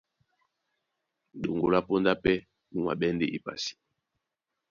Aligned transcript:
Ɗoŋgo 1.41 1.67
lá 1.73 1.79
póndá 1.87 2.11
pɛ́ 2.23 2.35
mú 2.71 2.79
maɓɛ́ 2.85 3.09
ndé 3.15 3.25
epasi. 3.35 3.71